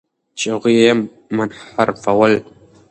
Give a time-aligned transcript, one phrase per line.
[0.37, 0.91] چې هغوی یې
[1.35, 2.33] منحرفول.